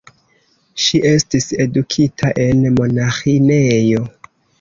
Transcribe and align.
Ŝi 0.83 1.01
estis 1.09 1.45
edukita 1.65 2.31
en 2.45 2.65
monaĥinejo. 2.79 4.03